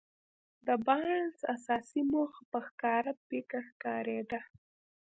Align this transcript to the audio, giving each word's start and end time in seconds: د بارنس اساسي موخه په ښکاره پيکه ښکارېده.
د 0.67 0.67
بارنس 0.85 1.37
اساسي 1.55 2.01
موخه 2.11 2.41
په 2.51 2.59
ښکاره 2.67 3.13
پيکه 3.27 3.59
ښکارېده. 3.69 4.39